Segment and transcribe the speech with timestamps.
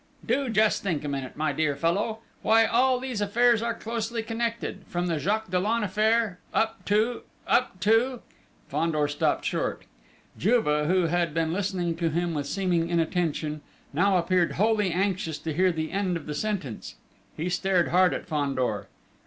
[0.25, 2.21] Do just think a minute, my dear fellow!
[2.41, 7.21] Why, all these affairs are closely connected, from the Jacques Dollon affair, up to...
[7.47, 8.21] up to..."
[8.67, 9.83] Fandor stopped short.
[10.39, 13.61] Juve, who had been listening to him with seeming inattention,
[13.93, 16.95] now appeared wholly anxious to hear the end of the sentence:
[17.37, 18.87] he stared hard at Fandor.